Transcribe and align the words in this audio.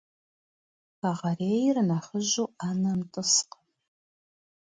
Хэгъэрейр 1.01 1.77
нэхъыжьу 1.87 2.47
ӏэнэм 2.59 2.99
тӏыскъым. 3.11 3.65